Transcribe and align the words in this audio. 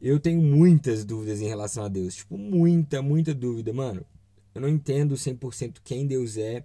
eu 0.00 0.20
tenho 0.20 0.40
muitas 0.40 1.04
dúvidas 1.04 1.40
em 1.40 1.46
relação 1.46 1.84
a 1.84 1.88
Deus. 1.88 2.16
Tipo, 2.16 2.36
muita, 2.36 3.00
muita 3.02 3.34
dúvida, 3.34 3.72
mano. 3.72 4.04
Eu 4.54 4.60
não 4.60 4.68
entendo 4.68 5.14
100% 5.14 5.78
quem 5.84 6.06
Deus 6.06 6.36
é. 6.36 6.64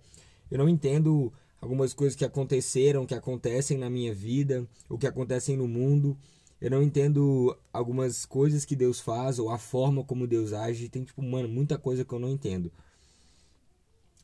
Eu 0.50 0.58
não 0.58 0.68
entendo 0.70 1.32
algumas 1.60 1.94
coisas 1.94 2.16
que 2.16 2.26
aconteceram, 2.26 3.06
que 3.06 3.14
acontecem 3.14 3.78
na 3.78 3.90
minha 3.90 4.14
vida, 4.14 4.68
ou 4.90 4.98
que 4.98 5.08
acontecem 5.08 5.56
no 5.56 5.68
mundo. 5.68 6.18
Eu 6.60 6.70
não 6.70 6.82
entendo 6.82 7.58
algumas 7.74 8.26
coisas 8.26 8.66
que 8.66 8.76
Deus 8.76 9.00
faz, 9.00 9.40
ou 9.40 9.50
a 9.50 9.58
forma 9.58 10.04
como 10.04 10.28
Deus 10.28 10.54
age. 10.54 10.90
Tem, 10.90 11.04
tipo, 11.04 11.22
mano, 11.22 11.48
muita 11.48 11.78
coisa 11.78 12.06
que 12.06 12.14
eu 12.14 12.20
não 12.20 12.30
entendo. 12.30 12.72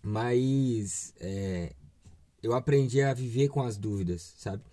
Mas 0.01 1.13
é, 1.19 1.73
eu 2.41 2.53
aprendi 2.53 3.01
a 3.01 3.13
viver 3.13 3.49
com 3.49 3.61
as 3.61 3.77
dúvidas, 3.77 4.33
sabe? 4.37 4.63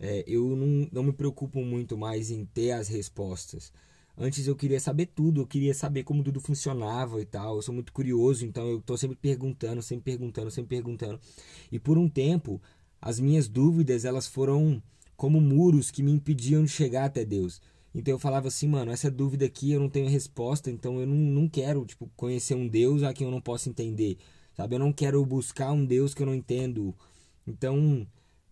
É, 0.00 0.24
eu 0.26 0.54
não, 0.54 0.88
não 0.92 1.02
me 1.02 1.12
preocupo 1.12 1.60
muito 1.62 1.96
mais 1.96 2.30
em 2.30 2.44
ter 2.44 2.72
as 2.72 2.88
respostas. 2.88 3.72
Antes 4.18 4.46
eu 4.46 4.56
queria 4.56 4.80
saber 4.80 5.06
tudo, 5.06 5.42
eu 5.42 5.46
queria 5.46 5.74
saber 5.74 6.02
como 6.02 6.22
tudo 6.22 6.40
funcionava 6.40 7.20
e 7.20 7.26
tal. 7.26 7.56
Eu 7.56 7.62
sou 7.62 7.74
muito 7.74 7.92
curioso, 7.92 8.46
então 8.46 8.66
eu 8.66 8.78
estou 8.78 8.96
sempre 8.96 9.16
perguntando, 9.16 9.82
sempre 9.82 10.04
perguntando, 10.04 10.50
sempre 10.50 10.76
perguntando. 10.76 11.20
E 11.70 11.78
por 11.78 11.98
um 11.98 12.08
tempo, 12.08 12.60
as 13.00 13.20
minhas 13.20 13.48
dúvidas 13.48 14.04
elas 14.04 14.26
foram 14.26 14.82
como 15.16 15.40
muros 15.40 15.90
que 15.90 16.02
me 16.02 16.12
impediam 16.12 16.64
de 16.64 16.70
chegar 16.70 17.04
até 17.04 17.24
Deus. 17.24 17.60
Então 17.94 18.12
eu 18.12 18.18
falava 18.18 18.48
assim, 18.48 18.68
mano, 18.68 18.90
essa 18.90 19.10
dúvida 19.10 19.46
aqui 19.46 19.72
eu 19.72 19.80
não 19.80 19.88
tenho 19.88 20.08
resposta, 20.08 20.70
então 20.70 21.00
eu 21.00 21.06
não, 21.06 21.16
não 21.16 21.48
quero 21.48 21.84
tipo, 21.86 22.10
conhecer 22.16 22.54
um 22.54 22.68
Deus 22.68 23.02
a 23.02 23.12
quem 23.14 23.26
eu 23.26 23.30
não 23.30 23.40
posso 23.40 23.68
entender. 23.68 24.18
Sabe? 24.54 24.74
Eu 24.74 24.78
não 24.78 24.92
quero 24.92 25.24
buscar 25.24 25.72
um 25.72 25.84
Deus 25.84 26.14
que 26.14 26.22
eu 26.22 26.26
não 26.26 26.34
entendo. 26.34 26.94
Então, 27.46 28.06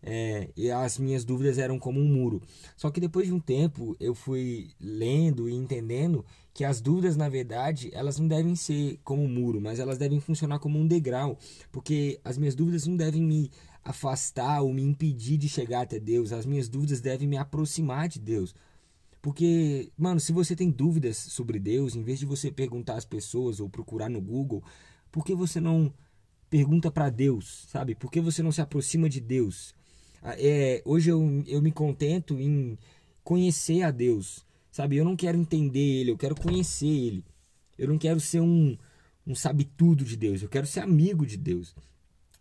é, 0.07 0.51
e 0.57 0.71
as 0.71 0.99
minhas 0.99 1.25
dúvidas 1.25 1.59
eram 1.59 1.79
como 1.79 1.99
um 1.99 2.07
muro. 2.07 2.43
Só 2.77 2.91
que 2.91 3.01
depois 3.01 3.27
de 3.27 3.33
um 3.33 3.41
tempo 3.41 3.97
eu 3.99 4.15
fui 4.15 4.71
lendo 4.79 5.49
e 5.49 5.55
entendendo 5.55 6.25
que 6.53 6.65
as 6.65 6.81
dúvidas, 6.81 7.17
na 7.17 7.29
verdade, 7.29 7.91
elas 7.93 8.19
não 8.19 8.29
devem 8.29 8.55
ser 8.55 8.99
como 9.03 9.23
um 9.23 9.29
muro, 9.29 9.61
mas 9.61 9.81
elas 9.81 9.99
devem 9.99 10.21
funcionar 10.21 10.59
como 10.59 10.79
um 10.79 10.87
degrau, 10.87 11.39
porque 11.73 12.21
as 12.25 12.39
minhas 12.39 12.55
dúvidas 12.55 12.87
não 12.87 12.97
devem 12.97 13.23
me 13.23 13.51
afastar 13.83 14.63
ou 14.63 14.73
me 14.73 14.83
impedir 14.83 15.37
de 15.37 15.49
chegar 15.49 15.83
até 15.83 15.99
Deus, 15.99 16.33
as 16.33 16.47
minhas 16.47 16.69
dúvidas 16.69 17.01
devem 17.01 17.27
me 17.27 17.37
aproximar 17.37 18.09
de 18.09 18.21
Deus. 18.21 18.55
Porque, 19.21 19.91
mano, 19.97 20.21
se 20.21 20.33
você 20.33 20.55
tem 20.55 20.71
dúvidas 20.71 21.17
sobre 21.17 21.59
Deus, 21.59 21.97
em 21.97 22.03
vez 22.03 22.19
de 22.19 22.27
você 22.27 22.53
perguntar 22.53 22.97
às 22.97 23.07
pessoas 23.07 23.59
ou 23.59 23.71
procurar 23.71 24.11
no 24.11 24.21
Google, 24.21 24.63
por 25.11 25.25
que 25.25 25.35
você 25.35 25.61
não 25.61 25.93
pergunta 26.51 26.91
para 26.91 27.09
Deus, 27.11 27.67
sabe? 27.69 27.95
Por 27.95 28.11
que 28.11 28.21
você 28.21 28.43
não 28.43 28.53
se 28.53 28.61
aproxima 28.61 29.09
de 29.09 29.21
Deus? 29.21 29.75
Ah, 30.27 30.35
é, 30.39 30.81
hoje 30.87 31.11
eu, 31.11 31.45
eu 31.47 31.61
me 31.61 31.71
contento 31.71 32.41
em 32.41 32.79
conhecer 33.23 33.83
a 33.83 33.91
Deus, 33.91 34.43
sabe? 34.73 34.97
Eu 34.97 35.05
não 35.05 35.15
quero 35.15 35.37
entender 35.37 36.01
Ele, 36.01 36.13
eu 36.13 36.17
quero 36.17 36.35
conhecer 36.35 36.87
Ele. 36.87 37.23
Eu 37.79 37.89
não 37.89 37.99
quero 37.99 38.19
ser 38.19 38.41
um, 38.41 38.75
um 39.27 39.35
sabe-tudo 39.35 40.03
de 40.03 40.17
Deus, 40.17 40.43
eu 40.43 40.49
quero 40.49 40.67
ser 40.67 40.81
amigo 40.81 41.27
de 41.27 41.37
Deus. 41.37 41.75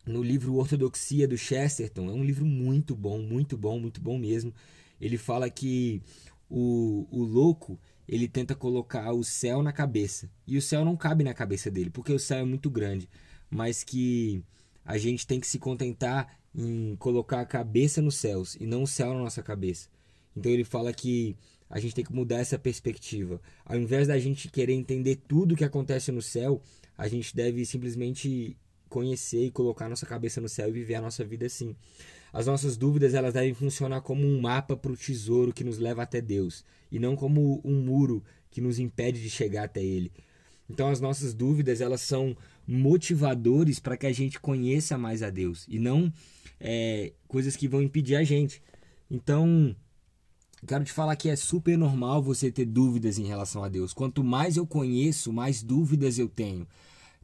No 0.06 0.23
livro 0.23 0.56
Ortodoxia 0.56 1.28
do 1.28 1.38
Chesterton, 1.38 2.09
é 2.09 2.14
um 2.14 2.23
livro 2.23 2.45
muito 2.45 2.95
bom, 2.95 3.22
muito 3.22 3.58
bom, 3.58 3.78
muito 3.78 4.00
bom 4.00 4.18
mesmo. 4.18 4.53
Ele 5.00 5.18
fala 5.18 5.50
que 5.50 6.02
o, 6.50 7.06
o 7.12 7.22
louco 7.22 7.78
ele 8.08 8.30
tenta 8.30 8.56
colocar 8.56 9.12
o 9.12 9.25
céu 9.25 9.62
na 9.62 9.73
cabeça. 9.73 10.30
E 10.47 10.58
o 10.58 10.62
céu 10.62 10.86
não 10.86 10.95
cabe 10.95 11.23
na 11.25 11.34
cabeça 11.34 11.70
dele, 11.70 11.90
porque 11.90 12.14
o 12.14 12.20
céu 12.20 12.40
é 12.40 12.45
muito 12.45 12.70
grande. 12.70 13.09
Mas 13.50 13.84
que 13.84 14.42
a 14.86 14.98
gente 14.98 15.26
tem 15.26 15.39
que 15.39 15.48
se 15.48 15.59
contentar 15.59 16.38
em 16.56 16.95
colocar 16.98 17.42
a 17.42 17.45
cabeça 17.45 18.02
nos 18.02 18.16
céus 18.16 18.56
e 18.59 18.66
não 18.66 18.84
o 18.84 18.88
céu 18.88 19.14
na 19.14 19.20
nossa 19.20 19.42
cabeça. 19.42 19.88
Então 20.36 20.52
ele 20.52 20.64
fala 20.64 20.94
que 20.94 21.36
a 21.70 21.80
gente 21.80 21.95
tem 21.95 22.06
que 22.06 22.14
mudar 22.14 22.38
essa 22.38 22.59
perspectiva. 22.59 23.42
Ao 23.66 23.78
invés 23.78 24.08
da 24.08 24.20
gente 24.20 24.50
querer 24.50 24.73
entender 24.73 25.16
tudo 25.28 25.53
o 25.53 25.58
que 25.58 25.64
acontece 25.64 26.12
no 26.12 26.22
céu, 26.22 26.62
a 26.98 27.08
gente 27.08 27.36
deve 27.36 27.66
simplesmente 27.66 28.56
conhecer 28.90 29.45
e 29.45 29.52
colocar 29.52 29.90
nossa 29.90 30.06
cabeça 30.06 30.40
no 30.40 30.47
céu 30.47 30.69
e 30.69 30.72
viver 30.72 30.96
a 30.96 31.02
nossa 31.02 31.24
vida 31.24 31.47
assim. 31.47 31.75
As 32.31 32.46
nossas 32.46 32.78
dúvidas 32.78 33.16
elas 33.16 33.34
devem 33.34 33.53
funcionar 33.53 34.02
como 34.02 34.25
um 34.25 34.40
mapa 34.40 34.78
para 34.78 34.91
o 34.91 34.97
tesouro 34.97 35.53
que 35.53 35.63
nos 35.63 35.80
leva 35.80 36.03
até 36.03 36.22
Deus 36.22 36.63
e 36.91 37.00
não 37.00 37.16
como 37.16 37.59
um 37.63 37.81
muro 37.81 38.24
que 38.52 38.62
nos 38.62 38.78
impede 38.78 39.19
de 39.22 39.30
chegar 39.30 39.63
até 39.63 39.84
Ele. 39.84 40.12
Então 40.69 40.90
as 40.90 41.02
nossas 41.02 41.34
dúvidas 41.34 41.81
elas 41.81 42.02
são 42.02 42.38
motivadores 42.68 43.79
para 43.79 43.97
que 43.97 44.06
a 44.06 44.13
gente 44.13 44.40
conheça 44.40 44.97
mais 44.97 45.22
a 45.22 45.29
Deus 45.29 45.66
e 45.68 45.79
não 45.79 46.12
é, 46.59 47.12
coisas 47.28 47.56
que 47.56 47.68
vão 47.68 47.81
impedir 47.81 48.16
a 48.16 48.24
gente. 48.24 48.62
Então, 49.12 49.75
quero 50.66 50.84
te 50.84 50.91
falar 50.91 51.16
que 51.16 51.29
é 51.29 51.35
super 51.35 51.78
normal 51.78 52.24
você 52.24 52.51
ter 52.51 52.66
dúvidas 52.66 53.19
em 53.19 53.25
relação 53.25 53.63
a 53.63 53.69
Deus. 53.69 53.94
Quanto 53.94 54.24
mais 54.24 54.56
eu 54.56 54.66
conheço, 54.66 55.34
mais 55.34 55.62
dúvidas 55.62 56.18
eu 56.18 56.29
tenho. 56.29 56.66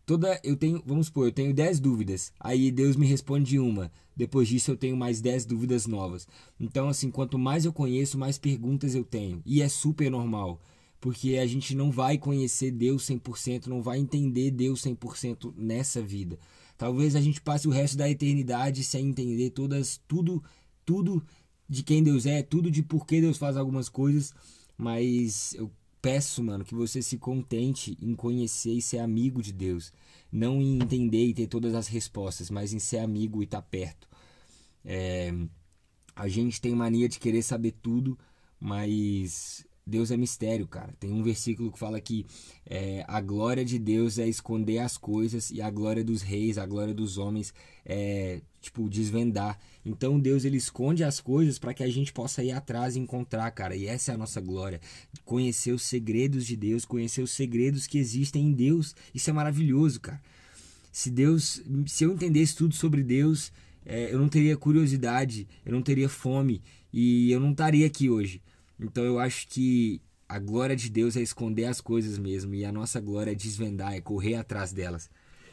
Toda 0.06 0.40
eu 0.44 0.58
tenho, 0.58 0.82
vamos 0.86 1.06
supor, 1.06 1.28
eu 1.28 1.32
tenho 1.32 1.54
10 1.54 1.80
dúvidas. 1.80 2.34
Aí 2.40 2.72
Deus 2.72 2.96
me 2.96 3.06
responde 3.06 3.60
uma. 3.60 3.92
Depois 4.16 4.48
disso 4.48 4.72
eu 4.72 4.76
tenho 4.76 4.98
mais 4.98 5.22
10 5.22 5.46
dúvidas 5.46 5.86
novas. 5.86 6.28
Então, 6.60 6.90
assim, 6.90 7.12
quanto 7.12 7.38
mais 7.38 7.64
eu 7.64 7.72
conheço, 7.72 8.18
mais 8.18 8.38
perguntas 8.38 8.96
eu 8.96 9.04
tenho. 9.04 9.42
E 9.46 9.62
é 9.62 9.70
super 9.70 10.10
normal 10.10 10.60
porque 11.00 11.38
a 11.38 11.48
gente 11.48 11.76
não 11.76 11.92
vai 11.92 12.18
conhecer 12.18 12.72
Deus 12.72 13.06
100%, 13.08 13.68
não 13.68 13.82
vai 13.82 14.00
entender 14.00 14.52
Deus 14.52 14.84
100% 14.84 15.54
nessa 15.56 16.02
vida. 16.02 16.38
Talvez 16.78 17.16
a 17.16 17.22
gente 17.22 17.42
passe 17.42 17.68
o 17.68 17.72
resto 17.72 17.98
da 17.98 18.10
eternidade 18.10 18.84
sem 18.84 19.08
entender 19.08 19.50
todas 19.52 20.00
tudo 20.08 20.44
tudo 20.86 21.24
de 21.68 21.84
quem 21.84 22.02
Deus 22.02 22.26
é, 22.26 22.42
tudo 22.42 22.72
de 22.72 22.82
por 22.82 23.06
que 23.06 23.22
Deus 23.22 23.38
faz 23.38 23.56
algumas 23.56 23.88
coisas, 23.88 24.34
mas 24.78 25.54
eu 25.54 25.72
peço, 26.02 26.44
mano, 26.44 26.66
que 26.66 26.74
você 26.74 27.02
se 27.02 27.18
contente 27.18 27.98
em 28.02 28.16
conhecer 28.16 28.72
e 28.72 28.82
ser 28.82 29.00
amigo 29.00 29.42
de 29.42 29.52
Deus, 29.52 29.94
não 30.32 30.62
em 30.62 30.82
entender 30.82 31.26
e 31.26 31.34
ter 31.34 31.48
todas 31.48 31.76
as 31.76 31.88
respostas, 31.88 32.50
mas 32.50 32.74
em 32.74 32.80
ser 32.80 33.00
amigo 33.00 33.42
e 33.42 33.46
estar 33.46 33.62
tá 33.62 33.68
perto. 33.70 34.08
É, 34.84 35.32
a 36.16 36.28
gente 36.28 36.60
tem 36.60 36.74
mania 36.74 37.08
de 37.08 37.20
querer 37.20 37.44
saber 37.44 37.74
tudo, 37.82 38.18
mas 38.60 39.66
Deus 39.90 40.12
é 40.12 40.16
mistério, 40.16 40.68
cara. 40.68 40.94
Tem 41.00 41.12
um 41.12 41.22
versículo 41.22 41.72
que 41.72 41.78
fala 41.78 42.00
que 42.00 42.26
é, 42.66 43.04
a 43.08 43.20
glória 43.20 43.66
de 43.66 43.78
Deus 43.78 44.18
é 44.18 44.28
esconder 44.28 44.80
as 44.80 44.98
coisas 44.98 45.52
e 45.52 45.62
a 45.62 45.70
glória 45.70 46.04
dos 46.04 46.22
reis, 46.22 46.58
a 46.58 46.66
glória 46.66 46.94
dos 46.94 47.18
homens 47.18 47.54
é, 47.86 48.42
tipo, 48.62 48.88
desvendar. 48.88 49.60
Então 49.86 50.20
Deus 50.20 50.46
ele 50.46 50.58
esconde 50.58 51.04
as 51.04 51.20
coisas 51.20 51.58
para 51.58 51.74
que 51.74 51.84
a 51.84 51.90
gente 51.90 52.14
possa 52.14 52.44
ir 52.44 52.52
atrás 52.52 52.96
e 52.96 53.00
encontrar, 53.00 53.50
cara. 53.52 53.76
E 53.76 53.88
essa 53.88 54.12
é 54.12 54.16
a 54.16 54.18
nossa 54.18 54.40
glória. 54.40 54.80
Conhecer 55.26 55.72
os 55.72 55.84
segredos 55.84 56.46
de 56.46 56.56
Deus, 56.56 56.86
conhecer 56.86 57.22
os 57.22 57.32
segredos 57.32 57.88
que 57.88 57.98
existem 57.98 58.46
em 58.46 58.52
Deus. 58.54 58.96
Isso 59.14 59.30
é 59.30 59.34
maravilhoso, 59.34 60.00
cara. 60.00 60.22
Se 60.92 61.10
Deus, 61.10 61.62
se 61.88 62.04
eu 62.04 62.14
entendesse 62.14 62.56
tudo 62.56 62.76
sobre 62.76 63.04
Deus, 63.04 63.52
é, 63.86 64.14
eu 64.14 64.20
não 64.20 64.30
teria 64.30 64.56
curiosidade, 64.56 65.48
eu 65.66 65.72
não 65.72 65.82
teria 65.82 66.10
fome 66.10 66.62
e 66.92 67.32
eu 67.32 67.40
não 67.40 67.52
estaria 67.52 67.88
aqui 67.88 68.10
hoje. 68.10 68.42
Então 68.80 69.04
eu 69.04 69.20
acho 69.20 69.48
que 69.48 70.02
a 70.28 70.40
glória 70.40 70.76
de 70.76 70.90
Deus 70.90 71.18
é 71.18 71.22
esconder 71.22 71.66
as 71.66 71.82
coisas 71.82 72.18
mesmo 72.18 72.54
e 72.54 72.64
a 72.64 72.72
nossa 72.72 73.00
glória 73.00 73.32
é 73.32 73.36
desvendar, 73.36 73.94
é 73.94 74.02
correr 74.02 74.36
atrás 74.36 74.72
delas. 74.72 75.10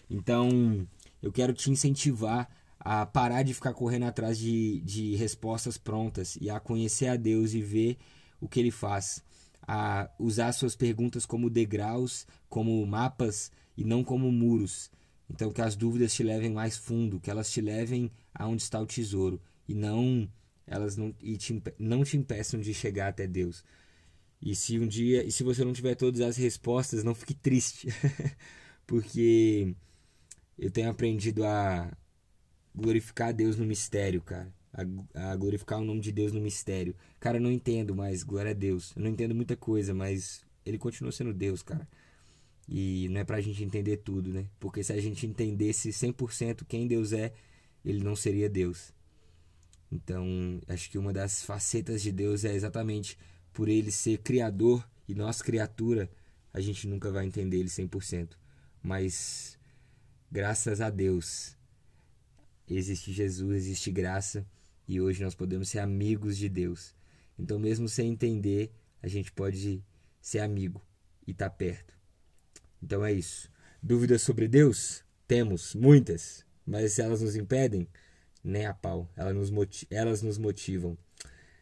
Então 0.08 0.86
eu 1.22 1.32
quero 1.32 1.52
te 1.52 1.70
incentivar 1.70 2.48
a 2.78 3.04
parar 3.04 3.42
de 3.42 3.54
ficar 3.54 3.72
correndo 3.72 4.04
atrás 4.04 4.38
de, 4.38 4.80
de 4.82 5.16
respostas 5.16 5.76
prontas 5.76 6.36
e 6.40 6.48
a 6.48 6.60
conhecer 6.60 7.08
a 7.08 7.16
Deus 7.16 7.52
e 7.54 7.60
ver 7.60 7.96
o 8.40 8.48
que 8.48 8.60
Ele 8.60 8.70
faz. 8.70 9.24
A 9.66 10.08
usar 10.18 10.52
suas 10.52 10.76
perguntas 10.76 11.26
como 11.26 11.50
degraus, 11.50 12.26
como 12.48 12.86
mapas 12.86 13.50
e 13.76 13.82
não 13.82 14.04
como 14.04 14.30
muros. 14.30 14.90
Então 15.28 15.50
que 15.50 15.60
as 15.60 15.74
dúvidas 15.74 16.14
te 16.14 16.22
levem 16.22 16.52
mais 16.52 16.76
fundo, 16.76 17.18
que 17.18 17.30
elas 17.30 17.50
te 17.50 17.60
levem 17.60 18.12
aonde 18.32 18.62
está 18.62 18.80
o 18.80 18.86
tesouro 18.86 19.40
e 19.66 19.74
não 19.74 20.28
elas 20.66 20.96
não, 20.96 21.14
e 21.20 21.36
te, 21.36 21.62
não 21.78 22.04
te 22.04 22.16
impeçam 22.16 22.60
de 22.60 22.74
chegar 22.74 23.08
até 23.08 23.26
Deus. 23.26 23.64
E 24.40 24.54
se 24.54 24.78
um 24.78 24.86
dia, 24.86 25.24
e 25.24 25.32
se 25.32 25.42
você 25.42 25.64
não 25.64 25.72
tiver 25.72 25.94
todas 25.94 26.20
as 26.20 26.36
respostas, 26.36 27.04
não 27.04 27.14
fique 27.14 27.34
triste, 27.34 27.88
porque 28.86 29.74
eu 30.58 30.70
tenho 30.70 30.90
aprendido 30.90 31.44
a 31.44 31.90
glorificar 32.74 33.32
Deus 33.32 33.56
no 33.56 33.64
mistério, 33.64 34.20
cara. 34.22 34.52
A, 34.72 35.30
a, 35.32 35.36
glorificar 35.36 35.80
o 35.80 35.84
nome 35.84 36.00
de 36.00 36.12
Deus 36.12 36.32
no 36.32 36.40
mistério. 36.40 36.94
Cara, 37.18 37.38
eu 37.38 37.40
não 37.40 37.50
entendo, 37.50 37.94
mas 37.94 38.22
glória 38.22 38.50
a 38.50 38.54
Deus. 38.54 38.92
Eu 38.94 39.02
não 39.02 39.10
entendo 39.10 39.34
muita 39.34 39.56
coisa, 39.56 39.94
mas 39.94 40.44
ele 40.66 40.76
continua 40.78 41.12
sendo 41.12 41.32
Deus, 41.32 41.62
cara. 41.62 41.88
E 42.68 43.08
não 43.10 43.20
é 43.20 43.24
pra 43.24 43.40
gente 43.40 43.62
entender 43.64 43.98
tudo, 43.98 44.32
né? 44.32 44.46
Porque 44.58 44.82
se 44.82 44.92
a 44.92 45.00
gente 45.00 45.26
entendesse 45.26 45.90
100% 45.90 46.64
quem 46.66 46.86
Deus 46.86 47.12
é, 47.12 47.32
ele 47.84 48.02
não 48.02 48.16
seria 48.16 48.50
Deus. 48.50 48.92
Então, 49.90 50.60
acho 50.68 50.90
que 50.90 50.98
uma 50.98 51.12
das 51.12 51.42
facetas 51.42 52.02
de 52.02 52.10
Deus 52.10 52.44
é 52.44 52.54
exatamente 52.54 53.18
por 53.52 53.68
ele 53.68 53.90
ser 53.90 54.18
criador 54.18 54.86
e 55.08 55.14
nós 55.14 55.40
criatura, 55.40 56.10
a 56.52 56.60
gente 56.60 56.86
nunca 56.86 57.10
vai 57.10 57.26
entender 57.26 57.58
ele 57.58 57.68
100%. 57.68 58.30
Mas 58.82 59.58
graças 60.30 60.80
a 60.80 60.90
Deus 60.90 61.56
existe 62.68 63.12
Jesus, 63.12 63.64
existe 63.64 63.90
graça 63.90 64.46
e 64.88 65.00
hoje 65.00 65.22
nós 65.22 65.34
podemos 65.34 65.68
ser 65.68 65.78
amigos 65.78 66.36
de 66.36 66.48
Deus. 66.48 66.94
Então, 67.38 67.58
mesmo 67.58 67.88
sem 67.88 68.10
entender, 68.10 68.72
a 69.02 69.08
gente 69.08 69.30
pode 69.30 69.84
ser 70.20 70.40
amigo 70.40 70.82
e 71.26 71.30
estar 71.30 71.50
tá 71.50 71.56
perto. 71.56 71.96
Então 72.82 73.04
é 73.04 73.12
isso. 73.12 73.50
Dúvidas 73.82 74.22
sobre 74.22 74.48
Deus? 74.48 75.04
Temos 75.26 75.74
muitas, 75.74 76.44
mas 76.64 76.98
elas 76.98 77.20
nos 77.20 77.36
impedem, 77.36 77.88
nem 78.46 78.66
a 78.66 78.72
pau. 78.72 79.10
Elas 79.16 79.50
nos, 79.50 79.84
elas 79.90 80.22
nos 80.22 80.38
motivam. 80.38 80.96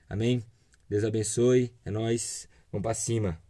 Amém? 0.08 0.44
Deus 0.88 1.04
abençoe. 1.04 1.74
É 1.84 1.90
nós. 1.90 2.48
Vamos 2.70 2.82
para 2.82 2.94
cima. 2.94 3.40